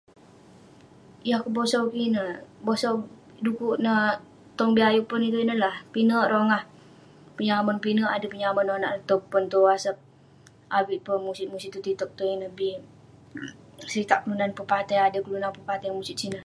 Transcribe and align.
Yah 1.29 1.39
kebosau 1.43 1.83
kik 1.91 2.03
ineh, 2.07 2.31
bosau 2.65 2.95
dekuk 3.43 3.77
neh 3.83 3.99
tong 4.57 4.71
bi 4.75 4.81
ayuk 4.89 5.07
pon 5.09 5.23
ineh 5.29 5.59
lah 5.63 5.75
pinak 5.93 6.27
rongah 6.33 6.63
pinek 7.85 8.13
ader 8.15 8.29
penyamon 8.33 8.65
nonak 8.67 8.91
ireh 8.93 9.05
tong 9.09 9.23
pon 9.31 9.43
tong 9.51 9.65
wasap. 9.67 9.95
Avik 10.77 10.99
peh 11.05 11.21
musit-musit 11.25 11.69
tong 11.71 11.85
tiktok, 11.87 12.11
tong 12.17 12.31
ineh 12.35 12.51
bi. 12.57 12.69
seritak 13.91 14.19
kelunan 14.21 14.51
pepatai- 14.57 15.03
ader 15.05 15.21
kelunan 15.25 15.53
pepatai 15.57 15.91
musit 15.97 16.17
sineh. 16.21 16.39